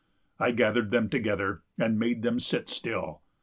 [0.39, 3.21] I gathered them together, and made them sit still.